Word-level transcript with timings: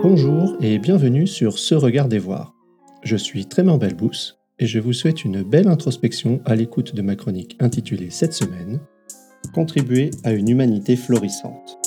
Bonjour 0.00 0.56
et 0.60 0.78
bienvenue 0.78 1.26
sur 1.26 1.58
Ce 1.58 1.74
Regard 1.74 2.08
des 2.08 2.20
Voir. 2.20 2.54
Je 3.02 3.16
suis 3.16 3.46
Trément 3.46 3.78
Belbous 3.78 4.36
et 4.60 4.66
je 4.66 4.78
vous 4.78 4.92
souhaite 4.92 5.24
une 5.24 5.42
belle 5.42 5.66
introspection 5.66 6.40
à 6.44 6.54
l'écoute 6.54 6.94
de 6.94 7.02
ma 7.02 7.16
chronique 7.16 7.56
intitulée 7.58 8.10
cette 8.10 8.32
semaine 8.32 8.78
Contribuer 9.52 10.12
à 10.22 10.32
une 10.32 10.48
humanité 10.48 10.94
florissante. 10.94 11.78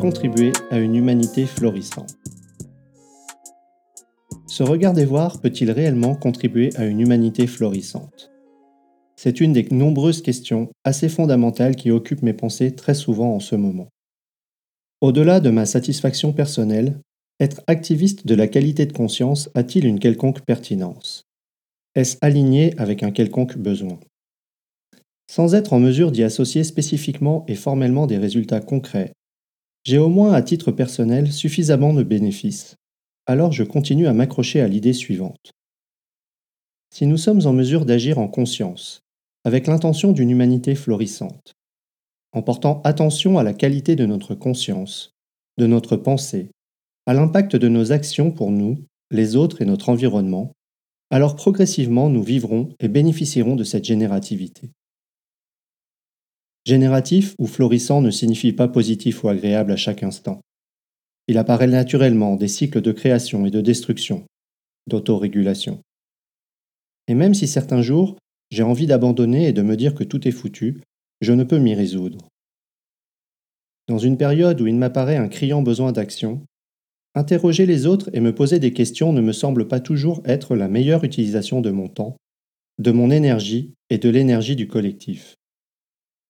Contribuer 0.00 0.52
à 0.72 0.78
une 0.78 0.96
humanité 0.96 1.46
florissante. 1.46 2.16
Ce 4.48 4.64
regard 4.64 4.94
des 4.94 5.04
voir 5.04 5.40
peut-il 5.40 5.70
réellement 5.70 6.16
contribuer 6.16 6.70
à 6.76 6.86
une 6.86 7.00
humanité 7.00 7.46
florissante? 7.46 8.33
C'est 9.24 9.40
une 9.40 9.54
des 9.54 9.66
nombreuses 9.70 10.20
questions 10.20 10.68
assez 10.84 11.08
fondamentales 11.08 11.76
qui 11.76 11.90
occupent 11.90 12.20
mes 12.20 12.34
pensées 12.34 12.74
très 12.74 12.92
souvent 12.92 13.34
en 13.34 13.40
ce 13.40 13.56
moment. 13.56 13.88
Au-delà 15.00 15.40
de 15.40 15.48
ma 15.48 15.64
satisfaction 15.64 16.34
personnelle, 16.34 17.00
être 17.40 17.62
activiste 17.66 18.26
de 18.26 18.34
la 18.34 18.48
qualité 18.48 18.84
de 18.84 18.92
conscience 18.92 19.48
a-t-il 19.54 19.86
une 19.86 19.98
quelconque 19.98 20.42
pertinence? 20.42 21.22
Est-ce 21.94 22.18
aligné 22.20 22.78
avec 22.78 23.02
un 23.02 23.12
quelconque 23.12 23.56
besoin? 23.56 23.98
Sans 25.30 25.54
être 25.54 25.72
en 25.72 25.80
mesure 25.80 26.12
d'y 26.12 26.22
associer 26.22 26.62
spécifiquement 26.62 27.46
et 27.48 27.54
formellement 27.54 28.06
des 28.06 28.18
résultats 28.18 28.60
concrets, 28.60 29.14
j'ai 29.84 29.96
au 29.96 30.10
moins 30.10 30.34
à 30.34 30.42
titre 30.42 30.70
personnel 30.70 31.32
suffisamment 31.32 31.94
de 31.94 32.02
bénéfices 32.02 32.76
alors 33.26 33.52
je 33.52 33.64
continue 33.64 34.06
à 34.06 34.12
m'accrocher 34.12 34.60
à 34.60 34.68
l'idée 34.68 34.92
suivante. 34.92 35.52
Si 36.90 37.06
nous 37.06 37.16
sommes 37.16 37.46
en 37.46 37.54
mesure 37.54 37.86
d'agir 37.86 38.18
en 38.18 38.28
conscience, 38.28 39.03
avec 39.44 39.66
l'intention 39.66 40.12
d'une 40.12 40.30
humanité 40.30 40.74
florissante, 40.74 41.54
en 42.32 42.42
portant 42.42 42.80
attention 42.82 43.38
à 43.38 43.42
la 43.42 43.54
qualité 43.54 43.94
de 43.94 44.06
notre 44.06 44.34
conscience, 44.34 45.12
de 45.58 45.66
notre 45.66 45.96
pensée, 45.96 46.50
à 47.06 47.14
l'impact 47.14 47.56
de 47.56 47.68
nos 47.68 47.92
actions 47.92 48.30
pour 48.30 48.50
nous, 48.50 48.78
les 49.10 49.36
autres 49.36 49.60
et 49.60 49.66
notre 49.66 49.90
environnement, 49.90 50.52
alors 51.10 51.36
progressivement 51.36 52.08
nous 52.08 52.22
vivrons 52.22 52.70
et 52.80 52.88
bénéficierons 52.88 53.56
de 53.56 53.64
cette 53.64 53.84
générativité. 53.84 54.70
Génératif 56.66 57.34
ou 57.38 57.46
florissant 57.46 58.00
ne 58.00 58.10
signifie 58.10 58.52
pas 58.52 58.68
positif 58.68 59.22
ou 59.22 59.28
agréable 59.28 59.72
à 59.72 59.76
chaque 59.76 60.02
instant. 60.02 60.40
Il 61.28 61.36
apparaît 61.36 61.66
naturellement 61.66 62.36
des 62.36 62.48
cycles 62.48 62.80
de 62.80 62.92
création 62.92 63.44
et 63.44 63.50
de 63.50 63.60
destruction, 63.60 64.24
d'autorégulation. 64.86 65.82
Et 67.06 67.14
même 67.14 67.34
si 67.34 67.46
certains 67.46 67.82
jours, 67.82 68.16
j'ai 68.54 68.62
envie 68.62 68.86
d'abandonner 68.86 69.48
et 69.48 69.52
de 69.52 69.62
me 69.62 69.76
dire 69.76 69.96
que 69.96 70.04
tout 70.04 70.28
est 70.28 70.30
foutu, 70.30 70.80
je 71.20 71.32
ne 71.32 71.42
peux 71.42 71.58
m'y 71.58 71.74
résoudre. 71.74 72.28
Dans 73.88 73.98
une 73.98 74.16
période 74.16 74.60
où 74.60 74.68
il 74.68 74.76
m'apparaît 74.76 75.16
un 75.16 75.26
criant 75.26 75.60
besoin 75.60 75.90
d'action, 75.90 76.40
interroger 77.16 77.66
les 77.66 77.86
autres 77.86 78.10
et 78.12 78.20
me 78.20 78.32
poser 78.32 78.60
des 78.60 78.72
questions 78.72 79.12
ne 79.12 79.20
me 79.20 79.32
semble 79.32 79.66
pas 79.66 79.80
toujours 79.80 80.22
être 80.24 80.54
la 80.54 80.68
meilleure 80.68 81.02
utilisation 81.02 81.60
de 81.62 81.72
mon 81.72 81.88
temps, 81.88 82.16
de 82.78 82.92
mon 82.92 83.10
énergie 83.10 83.74
et 83.90 83.98
de 83.98 84.08
l'énergie 84.08 84.54
du 84.54 84.68
collectif. 84.68 85.34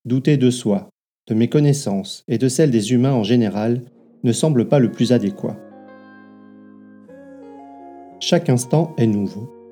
Douter 0.06 0.38
de 0.38 0.50
soi, 0.50 0.88
de 1.26 1.34
mes 1.34 1.50
connaissances 1.50 2.24
et 2.26 2.38
de 2.38 2.48
celles 2.48 2.70
des 2.70 2.92
humains 2.92 3.12
en 3.12 3.22
général 3.22 3.82
ne 4.22 4.32
semble 4.32 4.66
pas 4.66 4.78
le 4.78 4.90
plus 4.90 5.12
adéquat. 5.12 5.58
Chaque 8.18 8.48
instant 8.48 8.94
est 8.96 9.06
nouveau. 9.06 9.63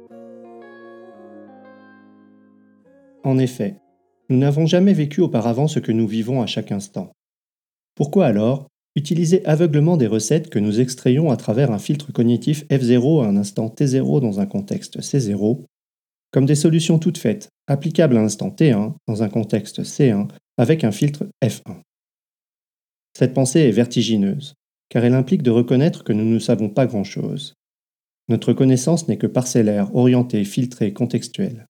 En 3.24 3.38
effet, 3.38 3.76
nous 4.28 4.38
n'avons 4.38 4.66
jamais 4.66 4.92
vécu 4.92 5.20
auparavant 5.20 5.68
ce 5.68 5.78
que 5.78 5.92
nous 5.92 6.06
vivons 6.06 6.42
à 6.42 6.46
chaque 6.46 6.72
instant. 6.72 7.12
Pourquoi 7.94 8.26
alors 8.26 8.68
utiliser 8.94 9.44
aveuglement 9.46 9.96
des 9.96 10.06
recettes 10.06 10.50
que 10.50 10.58
nous 10.58 10.80
extrayons 10.80 11.30
à 11.30 11.36
travers 11.36 11.70
un 11.70 11.78
filtre 11.78 12.12
cognitif 12.12 12.64
F0 12.68 13.24
à 13.24 13.28
un 13.28 13.36
instant 13.36 13.68
T0 13.68 14.20
dans 14.20 14.40
un 14.40 14.46
contexte 14.46 15.00
C0, 15.00 15.64
comme 16.30 16.46
des 16.46 16.54
solutions 16.54 16.98
toutes 16.98 17.18
faites, 17.18 17.48
applicables 17.66 18.16
à 18.16 18.20
un 18.20 18.24
instant 18.24 18.50
T1 18.50 18.94
dans 19.06 19.22
un 19.22 19.28
contexte 19.28 19.82
C1 19.82 20.28
avec 20.58 20.84
un 20.84 20.92
filtre 20.92 21.26
F1 21.42 21.82
cette 23.14 23.34
pensée 23.34 23.60
est 23.60 23.72
vertigineuse, 23.72 24.54
car 24.88 25.04
elle 25.04 25.14
implique 25.14 25.42
de 25.42 25.50
reconnaître 25.50 26.02
que 26.02 26.12
nous 26.12 26.24
ne 26.24 26.38
savons 26.38 26.68
pas 26.68 26.86
grand-chose. 26.86 27.54
Notre 28.28 28.52
connaissance 28.52 29.08
n'est 29.08 29.18
que 29.18 29.26
parcellaire, 29.26 29.94
orientée, 29.94 30.44
filtrée, 30.44 30.92
contextuelle. 30.92 31.66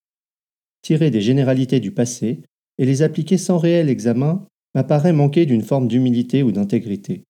Tirer 0.83 1.11
des 1.11 1.21
généralités 1.21 1.81
du 1.81 1.93
passé 1.93 2.41
et 2.79 2.85
les 2.85 3.03
appliquer 3.03 3.39
sans 3.39 3.59
réel 3.59 3.89
examen 3.89 4.47
m'apparaît 4.75 5.13
manquer 5.13 5.47
d'une 5.47 5.63
forme 5.63 5.89
d'humilité 5.89 6.43
ou 6.43 6.53
d'intégrité. 6.53 7.25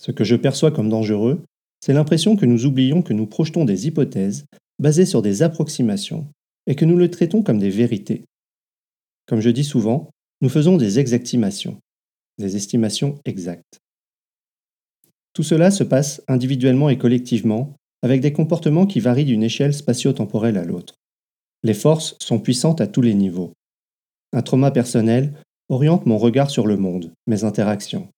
Ce 0.00 0.10
que 0.10 0.24
je 0.24 0.36
perçois 0.36 0.70
comme 0.70 0.88
dangereux, 0.88 1.44
c'est 1.80 1.92
l'impression 1.92 2.36
que 2.36 2.46
nous 2.46 2.66
oublions 2.66 3.02
que 3.02 3.12
nous 3.12 3.26
projetons 3.26 3.64
des 3.64 3.86
hypothèses 3.86 4.46
basées 4.78 5.06
sur 5.06 5.22
des 5.22 5.42
approximations 5.42 6.26
et 6.66 6.74
que 6.74 6.84
nous 6.84 6.96
le 6.96 7.10
traitons 7.10 7.42
comme 7.42 7.58
des 7.58 7.70
vérités. 7.70 8.24
Comme 9.26 9.40
je 9.40 9.50
dis 9.50 9.64
souvent, 9.64 10.10
nous 10.40 10.48
faisons 10.48 10.76
des 10.76 10.98
exactimations 10.98 11.78
des 12.38 12.56
estimations 12.56 13.18
exactes. 13.24 13.80
Tout 15.34 15.42
cela 15.42 15.70
se 15.70 15.84
passe 15.84 16.22
individuellement 16.28 16.88
et 16.88 16.98
collectivement, 16.98 17.76
avec 18.02 18.20
des 18.20 18.32
comportements 18.32 18.86
qui 18.86 19.00
varient 19.00 19.24
d'une 19.24 19.42
échelle 19.42 19.74
spatio-temporelle 19.74 20.56
à 20.56 20.64
l'autre. 20.64 20.94
Les 21.62 21.74
forces 21.74 22.16
sont 22.20 22.38
puissantes 22.38 22.80
à 22.80 22.86
tous 22.86 23.02
les 23.02 23.14
niveaux. 23.14 23.52
Un 24.32 24.42
trauma 24.42 24.70
personnel 24.70 25.34
oriente 25.68 26.06
mon 26.06 26.18
regard 26.18 26.50
sur 26.50 26.66
le 26.66 26.76
monde, 26.76 27.12
mes 27.26 27.44
interactions. 27.44 28.08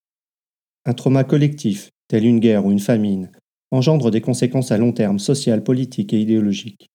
Un 0.84 0.94
trauma 0.94 1.24
collectif, 1.24 1.90
tel 2.08 2.24
une 2.24 2.40
guerre 2.40 2.66
ou 2.66 2.72
une 2.72 2.80
famine, 2.80 3.30
engendre 3.70 4.10
des 4.10 4.20
conséquences 4.20 4.72
à 4.72 4.78
long 4.78 4.92
terme 4.92 5.18
sociales, 5.18 5.64
politiques 5.64 6.12
et 6.12 6.20
idéologiques. 6.20 6.88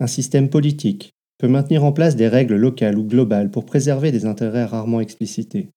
Un 0.00 0.06
système 0.06 0.50
politique 0.50 1.12
peut 1.38 1.48
maintenir 1.48 1.84
en 1.84 1.92
place 1.92 2.16
des 2.16 2.28
règles 2.28 2.56
locales 2.56 2.98
ou 2.98 3.04
globales 3.04 3.50
pour 3.50 3.66
préserver 3.66 4.12
des 4.12 4.26
intérêts 4.26 4.64
rarement 4.64 5.00
explicités 5.00 5.70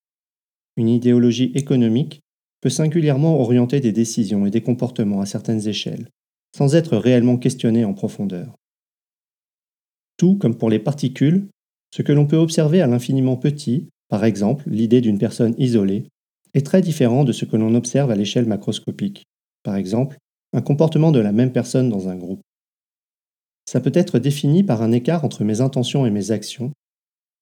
une 0.78 0.89
idéologie 0.89 1.51
économique 1.55 2.22
peut 2.61 2.69
singulièrement 2.69 3.39
orienter 3.39 3.79
des 3.79 3.91
décisions 3.91 4.45
et 4.45 4.51
des 4.51 4.61
comportements 4.61 5.22
à 5.22 5.25
certaines 5.25 5.67
échelles, 5.67 6.07
sans 6.55 6.75
être 6.75 6.97
réellement 6.97 7.38
questionné 7.38 7.85
en 7.85 7.93
profondeur. 7.93 8.55
Comme 10.39 10.55
pour 10.55 10.69
les 10.69 10.79
particules, 10.79 11.47
ce 11.93 12.03
que 12.03 12.11
l'on 12.11 12.27
peut 12.27 12.37
observer 12.37 12.81
à 12.81 12.87
l'infiniment 12.87 13.37
petit, 13.37 13.87
par 14.07 14.23
exemple 14.23 14.69
l'idée 14.69 15.01
d'une 15.01 15.17
personne 15.17 15.55
isolée, 15.57 16.05
est 16.53 16.65
très 16.65 16.81
différent 16.81 17.23
de 17.23 17.31
ce 17.31 17.45
que 17.45 17.57
l'on 17.57 17.73
observe 17.73 18.11
à 18.11 18.15
l'échelle 18.15 18.45
macroscopique, 18.45 19.23
par 19.63 19.75
exemple 19.75 20.17
un 20.53 20.61
comportement 20.61 21.11
de 21.11 21.19
la 21.19 21.31
même 21.31 21.51
personne 21.51 21.89
dans 21.89 22.07
un 22.07 22.15
groupe. 22.15 22.41
Ça 23.65 23.79
peut 23.79 23.91
être 23.95 24.19
défini 24.19 24.63
par 24.63 24.81
un 24.83 24.91
écart 24.91 25.25
entre 25.25 25.43
mes 25.43 25.61
intentions 25.61 26.05
et 26.05 26.11
mes 26.11 26.29
actions, 26.31 26.71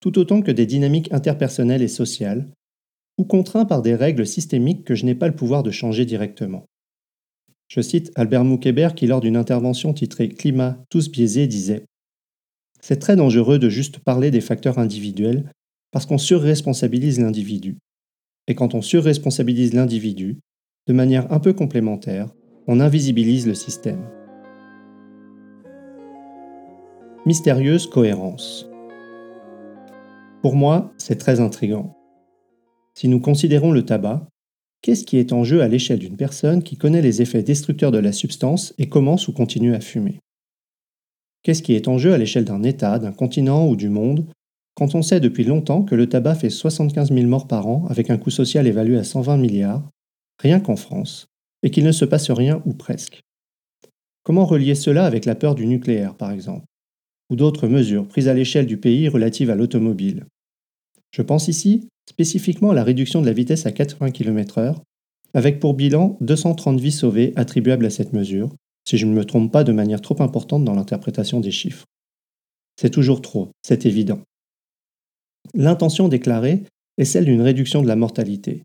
tout 0.00 0.18
autant 0.18 0.40
que 0.40 0.52
des 0.52 0.66
dynamiques 0.66 1.12
interpersonnelles 1.12 1.82
et 1.82 1.88
sociales 1.88 2.46
ou 3.18 3.24
contraint 3.24 3.66
par 3.66 3.82
des 3.82 3.94
règles 3.94 4.26
systémiques 4.26 4.84
que 4.84 4.94
je 4.94 5.04
n'ai 5.04 5.14
pas 5.14 5.28
le 5.28 5.34
pouvoir 5.34 5.62
de 5.62 5.70
changer 5.70 6.06
directement. 6.06 6.64
Je 7.68 7.82
cite 7.82 8.10
Albert 8.14 8.44
Moukébert 8.44 8.94
qui, 8.94 9.06
lors 9.06 9.20
d'une 9.20 9.36
intervention 9.36 9.92
titrée 9.92 10.28
Climat, 10.28 10.78
tous 10.88 11.10
biaisés, 11.10 11.46
disait 11.46 11.84
C'est 12.80 12.98
très 12.98 13.16
dangereux 13.16 13.58
de 13.58 13.68
juste 13.68 13.98
parler 13.98 14.30
des 14.30 14.40
facteurs 14.40 14.78
individuels 14.78 15.50
parce 15.92 16.06
qu'on 16.06 16.18
surresponsabilise 16.18 17.20
l'individu. 17.20 17.76
Et 18.46 18.54
quand 18.54 18.74
on 18.74 18.82
surresponsabilise 18.82 19.74
l'individu, 19.74 20.38
de 20.86 20.92
manière 20.92 21.30
un 21.32 21.40
peu 21.40 21.52
complémentaire, 21.52 22.28
on 22.66 22.80
invisibilise 22.80 23.46
le 23.46 23.54
système. 23.54 24.02
Mystérieuse 27.26 27.86
cohérence. 27.86 28.66
Pour 30.42 30.56
moi, 30.56 30.92
c'est 30.96 31.18
très 31.18 31.40
intrigant. 31.40 31.96
Si 32.94 33.08
nous 33.08 33.20
considérons 33.20 33.72
le 33.72 33.84
tabac, 33.84 34.26
qu'est-ce 34.82 35.04
qui 35.04 35.18
est 35.18 35.32
en 35.32 35.44
jeu 35.44 35.60
à 35.60 35.68
l'échelle 35.68 35.98
d'une 35.98 36.16
personne 36.16 36.62
qui 36.62 36.76
connaît 36.76 37.02
les 37.02 37.20
effets 37.20 37.42
destructeurs 37.42 37.92
de 37.92 37.98
la 37.98 38.12
substance 38.12 38.74
et 38.78 38.88
commence 38.88 39.28
ou 39.28 39.32
continue 39.32 39.74
à 39.74 39.80
fumer? 39.80 40.20
Qu'est-ce 41.42 41.62
qui 41.62 41.74
est 41.74 41.88
en 41.88 41.98
jeu 41.98 42.12
à 42.12 42.18
l'échelle 42.18 42.44
d'un 42.44 42.62
État, 42.62 42.98
d'un 42.98 43.12
continent 43.12 43.68
ou 43.68 43.76
du 43.76 43.88
monde 43.88 44.26
quand 44.74 44.94
on 44.94 45.02
sait 45.02 45.20
depuis 45.20 45.44
longtemps 45.44 45.82
que 45.82 45.94
le 45.94 46.08
tabac 46.08 46.36
fait 46.36 46.48
75 46.48 47.12
000 47.12 47.26
morts 47.26 47.46
par 47.46 47.66
an 47.66 47.84
avec 47.90 48.08
un 48.08 48.16
coût 48.16 48.30
social 48.30 48.66
évalué 48.66 48.96
à 48.96 49.04
120 49.04 49.36
milliards, 49.36 49.86
rien 50.40 50.58
qu'en 50.58 50.76
France, 50.76 51.26
et 51.62 51.70
qu'il 51.70 51.84
ne 51.84 51.92
se 51.92 52.06
passe 52.06 52.30
rien 52.30 52.62
ou 52.64 52.72
presque? 52.72 53.20
Comment 54.22 54.46
relier 54.46 54.74
cela 54.74 55.04
avec 55.04 55.26
la 55.26 55.34
peur 55.34 55.54
du 55.54 55.66
nucléaire, 55.66 56.14
par 56.14 56.30
exemple, 56.30 56.64
ou 57.30 57.36
d'autres 57.36 57.68
mesures 57.68 58.06
prises 58.08 58.28
à 58.28 58.32
l'échelle 58.32 58.66
du 58.66 58.78
pays 58.78 59.08
relatives 59.08 59.50
à 59.50 59.54
l'automobile? 59.54 60.24
Je 61.10 61.22
pense 61.22 61.48
ici 61.48 61.88
spécifiquement 62.08 62.72
la 62.72 62.84
réduction 62.84 63.20
de 63.20 63.26
la 63.26 63.32
vitesse 63.32 63.66
à 63.66 63.72
80 63.72 64.12
km/h, 64.12 64.76
avec 65.34 65.60
pour 65.60 65.74
bilan 65.74 66.16
230 66.20 66.80
vies 66.80 66.90
sauvées 66.90 67.32
attribuables 67.36 67.86
à 67.86 67.90
cette 67.90 68.12
mesure, 68.12 68.50
si 68.86 68.98
je 68.98 69.06
ne 69.06 69.12
me 69.12 69.24
trompe 69.24 69.52
pas 69.52 69.64
de 69.64 69.72
manière 69.72 70.00
trop 70.00 70.20
importante 70.22 70.64
dans 70.64 70.74
l'interprétation 70.74 71.40
des 71.40 71.50
chiffres. 71.50 71.84
C'est 72.80 72.90
toujours 72.90 73.22
trop, 73.22 73.50
c'est 73.62 73.86
évident. 73.86 74.20
L'intention 75.54 76.08
déclarée 76.08 76.64
est 76.98 77.04
celle 77.04 77.24
d'une 77.24 77.42
réduction 77.42 77.82
de 77.82 77.88
la 77.88 77.96
mortalité, 77.96 78.62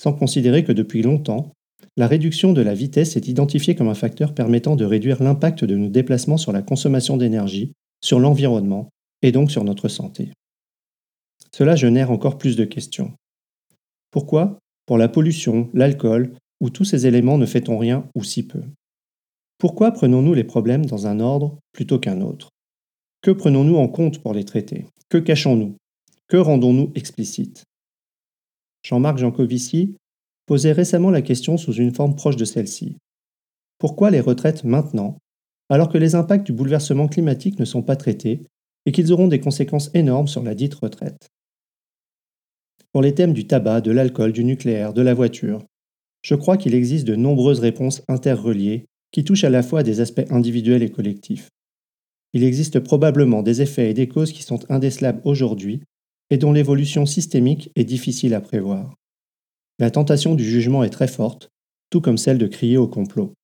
sans 0.00 0.12
considérer 0.12 0.64
que 0.64 0.72
depuis 0.72 1.02
longtemps, 1.02 1.52
la 1.96 2.06
réduction 2.06 2.52
de 2.52 2.62
la 2.62 2.74
vitesse 2.74 3.16
est 3.16 3.28
identifiée 3.28 3.74
comme 3.74 3.88
un 3.88 3.94
facteur 3.94 4.34
permettant 4.34 4.76
de 4.76 4.84
réduire 4.84 5.22
l'impact 5.22 5.64
de 5.64 5.76
nos 5.76 5.88
déplacements 5.88 6.36
sur 6.36 6.52
la 6.52 6.62
consommation 6.62 7.16
d'énergie, 7.16 7.72
sur 8.02 8.18
l'environnement 8.18 8.88
et 9.22 9.32
donc 9.32 9.50
sur 9.50 9.64
notre 9.64 9.88
santé. 9.88 10.30
Cela 11.54 11.76
génère 11.76 12.10
encore 12.10 12.38
plus 12.38 12.56
de 12.56 12.64
questions. 12.64 13.12
Pourquoi, 14.10 14.58
pour 14.86 14.96
la 14.98 15.08
pollution, 15.08 15.70
l'alcool 15.74 16.32
ou 16.60 16.70
tous 16.70 16.84
ces 16.84 17.06
éléments 17.06 17.38
ne 17.38 17.46
fait-on 17.46 17.78
rien 17.78 18.08
ou 18.14 18.24
si 18.24 18.46
peu? 18.46 18.62
Pourquoi 19.62 19.92
prenons-nous 19.92 20.34
les 20.34 20.42
problèmes 20.42 20.86
dans 20.86 21.06
un 21.06 21.20
ordre 21.20 21.60
plutôt 21.70 22.00
qu'un 22.00 22.20
autre? 22.20 22.50
Que 23.20 23.30
prenons-nous 23.30 23.76
en 23.76 23.86
compte 23.86 24.20
pour 24.20 24.34
les 24.34 24.42
traiter? 24.44 24.86
Que 25.08 25.18
cachons-nous? 25.18 25.76
Que 26.26 26.36
rendons-nous 26.36 26.90
explicites? 26.96 27.62
Jean-Marc 28.82 29.18
Jancovici 29.18 29.94
posait 30.46 30.72
récemment 30.72 31.12
la 31.12 31.22
question 31.22 31.58
sous 31.58 31.74
une 31.74 31.94
forme 31.94 32.16
proche 32.16 32.34
de 32.34 32.44
celle-ci. 32.44 32.96
Pourquoi 33.78 34.10
les 34.10 34.18
retraites 34.18 34.64
maintenant, 34.64 35.18
alors 35.68 35.90
que 35.90 35.98
les 35.98 36.16
impacts 36.16 36.46
du 36.46 36.52
bouleversement 36.52 37.06
climatique 37.06 37.60
ne 37.60 37.64
sont 37.64 37.84
pas 37.84 37.94
traités 37.94 38.42
et 38.84 38.90
qu'ils 38.90 39.12
auront 39.12 39.28
des 39.28 39.38
conséquences 39.38 39.92
énormes 39.94 40.26
sur 40.26 40.42
la 40.42 40.56
dite 40.56 40.74
retraite? 40.74 41.28
Pour 42.90 43.00
les 43.00 43.14
thèmes 43.14 43.32
du 43.32 43.46
tabac, 43.46 43.82
de 43.82 43.92
l'alcool, 43.92 44.32
du 44.32 44.42
nucléaire, 44.42 44.92
de 44.92 45.02
la 45.02 45.14
voiture, 45.14 45.62
je 46.22 46.34
crois 46.34 46.56
qu'il 46.56 46.74
existe 46.74 47.06
de 47.06 47.14
nombreuses 47.14 47.60
réponses 47.60 48.02
interreliées 48.08 48.86
qui 49.12 49.24
touchent 49.24 49.44
à 49.44 49.50
la 49.50 49.62
fois 49.62 49.82
des 49.82 50.00
aspects 50.00 50.26
individuels 50.30 50.82
et 50.82 50.90
collectifs. 50.90 51.48
Il 52.32 52.44
existe 52.44 52.80
probablement 52.80 53.42
des 53.42 53.60
effets 53.60 53.90
et 53.90 53.94
des 53.94 54.08
causes 54.08 54.32
qui 54.32 54.42
sont 54.42 54.60
indécelables 54.70 55.20
aujourd'hui 55.24 55.82
et 56.30 56.38
dont 56.38 56.52
l'évolution 56.52 57.04
systémique 57.04 57.70
est 57.76 57.84
difficile 57.84 58.34
à 58.34 58.40
prévoir. 58.40 58.94
La 59.78 59.90
tentation 59.90 60.34
du 60.34 60.44
jugement 60.44 60.82
est 60.82 60.90
très 60.90 61.08
forte, 61.08 61.50
tout 61.90 62.00
comme 62.00 62.16
celle 62.16 62.38
de 62.38 62.46
crier 62.46 62.78
au 62.78 62.88
complot. 62.88 63.34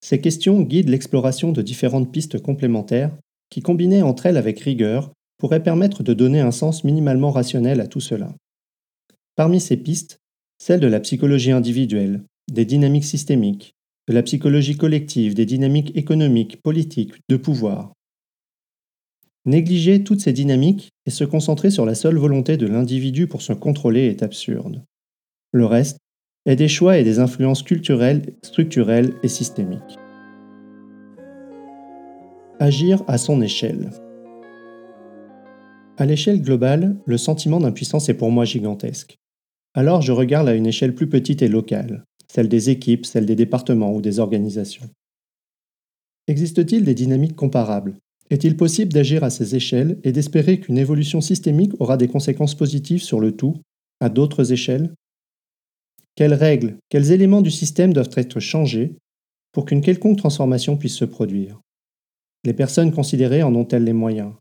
Ces 0.00 0.20
questions 0.20 0.62
guident 0.62 0.88
l'exploration 0.88 1.52
de 1.52 1.60
différentes 1.60 2.10
pistes 2.10 2.40
complémentaires 2.40 3.16
qui, 3.50 3.60
combinées 3.60 4.02
entre 4.02 4.26
elles 4.26 4.36
avec 4.36 4.60
rigueur, 4.60 5.12
pourraient 5.38 5.62
permettre 5.62 6.02
de 6.02 6.14
donner 6.14 6.40
un 6.40 6.50
sens 6.50 6.84
minimalement 6.84 7.30
rationnel 7.30 7.80
à 7.80 7.86
tout 7.86 8.00
cela. 8.00 8.34
Parmi 9.36 9.60
ces 9.60 9.76
pistes, 9.76 10.18
celle 10.58 10.80
de 10.80 10.86
la 10.86 11.00
psychologie 11.00 11.52
individuelle, 11.52 12.22
des 12.50 12.64
dynamiques 12.64 13.04
systémiques, 13.04 13.74
de 14.08 14.14
la 14.14 14.22
psychologie 14.22 14.76
collective, 14.76 15.34
des 15.34 15.44
dynamiques 15.44 15.94
économiques, 15.94 16.62
politiques, 16.62 17.12
de 17.28 17.36
pouvoir. 17.36 17.92
Négliger 19.44 20.02
toutes 20.02 20.22
ces 20.22 20.32
dynamiques 20.32 20.88
et 21.04 21.10
se 21.10 21.24
concentrer 21.24 21.70
sur 21.70 21.84
la 21.84 21.94
seule 21.94 22.16
volonté 22.16 22.56
de 22.56 22.66
l'individu 22.66 23.26
pour 23.26 23.42
se 23.42 23.52
contrôler 23.52 24.06
est 24.06 24.22
absurde. 24.22 24.82
Le 25.52 25.66
reste 25.66 25.98
est 26.46 26.56
des 26.56 26.68
choix 26.68 26.96
et 26.98 27.04
des 27.04 27.18
influences 27.18 27.62
culturelles, 27.62 28.34
structurelles 28.42 29.12
et 29.22 29.28
systémiques. 29.28 29.98
Agir 32.60 33.04
à 33.08 33.18
son 33.18 33.42
échelle. 33.42 33.90
À 35.98 36.06
l'échelle 36.06 36.40
globale, 36.40 36.96
le 37.04 37.18
sentiment 37.18 37.60
d'impuissance 37.60 38.08
est 38.08 38.14
pour 38.14 38.30
moi 38.30 38.46
gigantesque. 38.46 39.18
Alors 39.74 40.00
je 40.00 40.12
regarde 40.12 40.48
à 40.48 40.54
une 40.54 40.66
échelle 40.66 40.94
plus 40.94 41.08
petite 41.08 41.42
et 41.42 41.48
locale, 41.48 42.04
celle 42.38 42.48
des 42.48 42.70
équipes, 42.70 43.04
celle 43.04 43.26
des 43.26 43.34
départements 43.34 43.92
ou 43.92 44.00
des 44.00 44.20
organisations. 44.20 44.88
Existe-t-il 46.28 46.84
des 46.84 46.94
dynamiques 46.94 47.34
comparables? 47.34 47.96
Est-il 48.30 48.56
possible 48.56 48.92
d'agir 48.92 49.24
à 49.24 49.30
ces 49.30 49.56
échelles 49.56 49.98
et 50.04 50.12
d'espérer 50.12 50.60
qu'une 50.60 50.78
évolution 50.78 51.20
systémique 51.20 51.72
aura 51.80 51.96
des 51.96 52.06
conséquences 52.06 52.54
positives 52.54 53.02
sur 53.02 53.18
le 53.18 53.32
tout, 53.32 53.56
à 53.98 54.08
d'autres 54.08 54.52
échelles? 54.52 54.94
Quelles 56.14 56.32
règles, 56.32 56.76
quels 56.90 57.10
éléments 57.10 57.42
du 57.42 57.50
système 57.50 57.92
doivent 57.92 58.14
être 58.14 58.38
changés 58.38 58.94
pour 59.50 59.64
qu'une 59.64 59.80
quelconque 59.80 60.18
transformation 60.18 60.76
puisse 60.76 60.94
se 60.94 61.04
produire? 61.04 61.58
Les 62.44 62.54
personnes 62.54 62.92
considérées 62.92 63.42
en 63.42 63.52
ont-elles 63.56 63.82
les 63.82 63.92
moyens? 63.92 64.32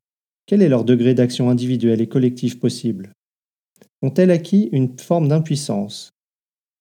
Quel 0.46 0.62
est 0.62 0.70
leur 0.70 0.86
degré 0.86 1.16
d'action 1.16 1.50
individuelle 1.50 2.02
et 2.02 2.08
collective 2.08 2.60
possible? 2.60 3.12
Ont-elles 4.04 4.30
acquis 4.30 4.70
une 4.72 5.00
forme 5.00 5.30
d'impuissance? 5.30 6.12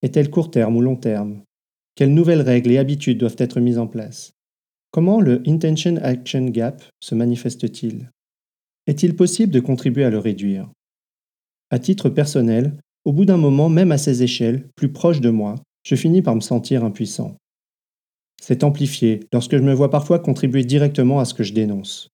Est-elle 0.02 0.30
court 0.30 0.50
terme 0.50 0.76
ou 0.76 0.80
long 0.80 0.96
terme? 0.96 1.42
Quelles 1.94 2.12
nouvelles 2.12 2.42
règles 2.42 2.72
et 2.72 2.78
habitudes 2.78 3.18
doivent 3.18 3.36
être 3.38 3.60
mises 3.60 3.78
en 3.78 3.86
place? 3.86 4.32
Comment 4.90 5.20
le 5.20 5.42
Intention 5.46 5.96
Action 6.02 6.46
Gap 6.46 6.82
se 7.00 7.14
manifeste-t-il? 7.14 8.10
Est-il 8.86 9.16
possible 9.16 9.52
de 9.52 9.60
contribuer 9.60 10.04
à 10.04 10.10
le 10.10 10.18
réduire? 10.18 10.70
À 11.70 11.78
titre 11.78 12.08
personnel, 12.08 12.78
au 13.04 13.12
bout 13.12 13.24
d'un 13.24 13.36
moment, 13.36 13.68
même 13.68 13.92
à 13.92 13.98
ces 13.98 14.22
échelles, 14.22 14.68
plus 14.76 14.92
proches 14.92 15.20
de 15.20 15.30
moi, 15.30 15.56
je 15.84 15.96
finis 15.96 16.22
par 16.22 16.34
me 16.34 16.40
sentir 16.40 16.84
impuissant. 16.84 17.36
C'est 18.40 18.64
amplifié 18.64 19.20
lorsque 19.32 19.56
je 19.56 19.62
me 19.62 19.72
vois 19.72 19.90
parfois 19.90 20.18
contribuer 20.18 20.64
directement 20.64 21.20
à 21.20 21.24
ce 21.24 21.34
que 21.34 21.42
je 21.42 21.52
dénonce. 21.52 22.08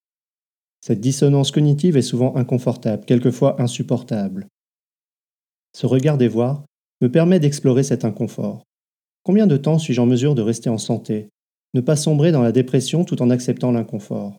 Cette 0.81 1.01
dissonance 1.01 1.51
cognitive 1.51 1.97
est 1.97 2.03
souvent 2.03 2.35
inconfortable, 2.37 3.05
quelquefois 3.05 3.61
insupportable. 3.61 4.47
Ce 5.75 5.87
regard 5.87 6.19
des 6.19 6.29
voix 6.29 6.65
me 7.03 7.11
permet 7.11 7.41
d'explorer 7.41 7.83
cet 7.83 8.05
inconfort. 8.05 8.63
Combien 9.25 9.49
de 9.49 9.57
temps 9.57 9.79
suis-je 9.79 10.01
en 10.01 10.07
mesure 10.07 10.37
de 10.37 10.43
rester 10.43 10.71
en 10.71 10.79
santé, 10.79 11.29
ne 11.75 11.81
pas 11.81 11.97
sombrer 11.97 12.31
dans 12.31 12.43
la 12.43 12.53
dépression 12.53 13.05
tout 13.05 13.21
en 13.21 13.29
acceptant 13.29 13.73
l'inconfort? 13.73 14.39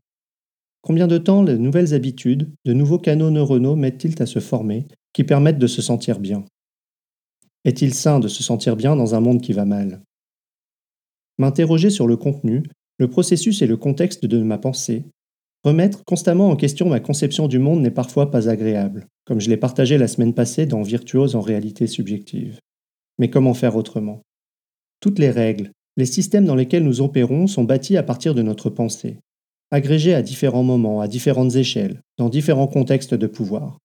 Combien 0.82 1.08
de 1.08 1.18
temps 1.18 1.44
les 1.44 1.58
nouvelles 1.58 1.94
habitudes, 1.94 2.50
de 2.66 2.74
nouveaux 2.74 3.00
canaux 3.00 3.32
neuronaux 3.32 3.76
mettent-ils 3.76 4.22
à 4.22 4.26
se 4.26 4.40
former 4.40 4.88
qui 5.12 5.26
permettent 5.26 5.60
de 5.60 5.68
se 5.68 5.82
sentir 5.82 6.20
bien? 6.20 6.46
Est-il 7.66 7.94
sain 7.94 8.20
de 8.20 8.30
se 8.30 8.44
sentir 8.44 8.78
bien 8.78 8.96
dans 8.96 9.14
un 9.14 9.20
monde 9.20 9.42
qui 9.42 9.54
va 9.54 9.66
mal? 9.66 10.02
M'interroger 11.38 11.90
sur 11.90 12.08
le 12.08 12.16
contenu, 12.16 12.64
le 12.98 13.10
processus 13.10 13.62
et 13.62 13.68
le 13.68 13.78
contexte 13.78 14.26
de 14.26 14.42
ma 14.42 14.58
pensée, 14.58 15.04
remettre 15.64 16.04
constamment 16.04 16.50
en 16.50 16.56
question 16.56 16.90
ma 16.90 17.00
conception 17.00 17.48
du 17.48 17.60
monde 17.60 17.82
n'est 17.82 17.92
parfois 17.92 18.32
pas 18.32 18.50
agréable, 18.50 19.08
comme 19.26 19.40
je 19.40 19.50
l'ai 19.50 19.58
partagé 19.58 19.98
la 19.98 20.08
semaine 20.08 20.34
passée 20.34 20.66
dans 20.66 20.82
Virtuose 20.82 21.36
en 21.36 21.42
réalité 21.42 21.88
subjective. 21.88 22.60
Mais 23.18 23.30
comment 23.30 23.54
faire 23.54 23.76
autrement? 23.76 24.22
Toutes 25.00 25.20
les 25.20 25.32
règles, 25.32 25.72
les 25.98 26.06
systèmes 26.06 26.46
dans 26.46 26.56
lesquels 26.56 26.84
nous 26.84 27.02
opérons 27.02 27.48
sont 27.48 27.64
bâtis 27.64 27.98
à 27.98 28.04
partir 28.04 28.36
de 28.36 28.42
notre 28.42 28.70
pensée, 28.70 29.20
agrégés 29.72 30.14
à 30.14 30.22
différents 30.22 30.64
moments, 30.64 31.02
à 31.02 31.08
différentes 31.08 31.56
échelles, 31.56 32.02
dans 32.18 32.30
différents 32.30 32.68
contextes 32.68 33.14
de 33.14 33.28
pouvoir. 33.28 33.80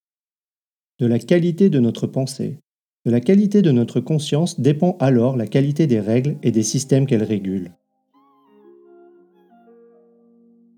De 0.99 1.07
la 1.07 1.19
qualité 1.19 1.71
de 1.71 1.79
notre 1.79 2.07
pensée, 2.07 2.59
de 3.05 3.11
la 3.11 3.21
qualité 3.21 3.63
de 3.63 3.71
notre 3.71 4.01
conscience 4.01 4.61
dépend 4.61 4.97
alors 5.01 5.37
la 5.37 5.47
qualité 5.47 5.87
des 5.87 6.01
règles 6.01 6.37
et 6.43 6.51
des 6.51 6.63
systèmes 6.63 7.07
qu'elles 7.07 7.23
régulent. 7.23 7.73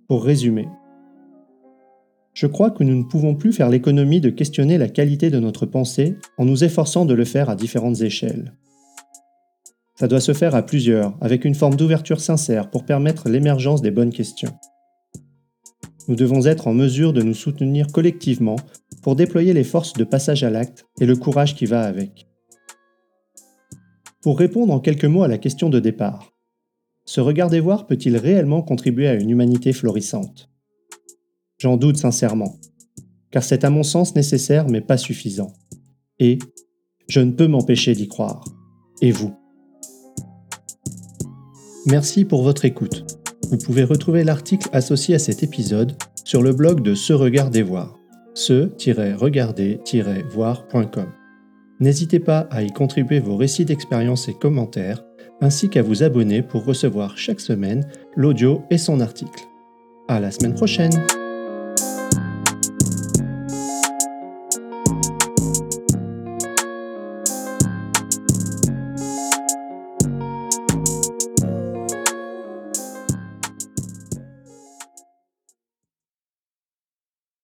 Pour 0.06 0.24
résumer, 0.24 0.68
je 2.40 2.46
crois 2.46 2.70
que 2.70 2.82
nous 2.82 2.96
ne 2.96 3.02
pouvons 3.02 3.34
plus 3.34 3.52
faire 3.52 3.68
l'économie 3.68 4.22
de 4.22 4.30
questionner 4.30 4.78
la 4.78 4.88
qualité 4.88 5.28
de 5.28 5.38
notre 5.38 5.66
pensée 5.66 6.16
en 6.38 6.46
nous 6.46 6.64
efforçant 6.64 7.04
de 7.04 7.12
le 7.12 7.26
faire 7.26 7.50
à 7.50 7.54
différentes 7.54 8.00
échelles. 8.00 8.54
Ça 9.94 10.08
doit 10.08 10.22
se 10.22 10.32
faire 10.32 10.54
à 10.54 10.62
plusieurs, 10.62 11.14
avec 11.20 11.44
une 11.44 11.54
forme 11.54 11.76
d'ouverture 11.76 12.18
sincère 12.18 12.70
pour 12.70 12.86
permettre 12.86 13.28
l'émergence 13.28 13.82
des 13.82 13.90
bonnes 13.90 14.10
questions. 14.10 14.54
Nous 16.08 16.16
devons 16.16 16.46
être 16.46 16.66
en 16.66 16.72
mesure 16.72 17.12
de 17.12 17.20
nous 17.20 17.34
soutenir 17.34 17.88
collectivement 17.88 18.56
pour 19.02 19.16
déployer 19.16 19.52
les 19.52 19.62
forces 19.62 19.92
de 19.92 20.04
passage 20.04 20.42
à 20.42 20.48
l'acte 20.48 20.86
et 20.98 21.04
le 21.04 21.16
courage 21.16 21.54
qui 21.54 21.66
va 21.66 21.82
avec. 21.82 22.26
Pour 24.22 24.38
répondre 24.38 24.72
en 24.72 24.80
quelques 24.80 25.04
mots 25.04 25.24
à 25.24 25.28
la 25.28 25.36
question 25.36 25.68
de 25.68 25.78
départ, 25.78 26.32
ce 27.04 27.20
regard 27.20 27.50
des 27.50 27.60
voir 27.60 27.86
peut-il 27.86 28.16
réellement 28.16 28.62
contribuer 28.62 29.08
à 29.08 29.14
une 29.14 29.28
humanité 29.28 29.74
florissante? 29.74 30.49
J'en 31.60 31.76
doute 31.76 31.98
sincèrement, 31.98 32.56
car 33.30 33.44
c'est 33.44 33.64
à 33.64 33.70
mon 33.70 33.82
sens 33.82 34.14
nécessaire 34.14 34.66
mais 34.66 34.80
pas 34.80 34.96
suffisant. 34.96 35.52
Et 36.18 36.38
je 37.06 37.20
ne 37.20 37.32
peux 37.32 37.48
m'empêcher 37.48 37.94
d'y 37.94 38.08
croire. 38.08 38.42
Et 39.02 39.12
vous? 39.12 39.34
Merci 41.86 42.24
pour 42.24 42.42
votre 42.42 42.64
écoute. 42.64 43.04
Vous 43.50 43.58
pouvez 43.58 43.84
retrouver 43.84 44.24
l'article 44.24 44.70
associé 44.72 45.16
à 45.16 45.18
cet 45.18 45.42
épisode 45.42 45.98
sur 46.24 46.40
le 46.42 46.54
blog 46.54 46.82
de 46.82 46.94
Se 46.94 47.12
Regarder 47.12 47.60
Voir, 47.62 47.98
se-regarder-voir.com. 48.32 51.12
N'hésitez 51.78 52.20
pas 52.20 52.48
à 52.50 52.62
y 52.62 52.70
contribuer 52.70 53.20
vos 53.20 53.36
récits 53.36 53.66
d'expérience 53.66 54.28
et 54.28 54.34
commentaires, 54.34 55.04
ainsi 55.42 55.68
qu'à 55.68 55.82
vous 55.82 56.02
abonner 56.02 56.40
pour 56.40 56.64
recevoir 56.64 57.18
chaque 57.18 57.40
semaine 57.40 57.86
l'audio 58.16 58.62
et 58.70 58.78
son 58.78 59.00
article. 59.00 59.44
À 60.08 60.20
la 60.20 60.30
semaine 60.30 60.54
prochaine! 60.54 61.04